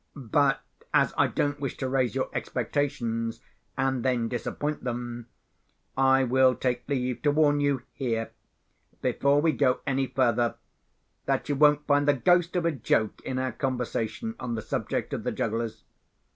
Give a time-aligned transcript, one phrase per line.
[0.15, 0.61] But
[0.95, 3.39] as I don't wish to raise your expectations
[3.77, 5.27] and then disappoint them,
[5.95, 12.07] I will take leave to warn you here—before we go any further—that you won't find
[12.07, 15.83] the ghost of a joke in our conversation on the subject of the jugglers.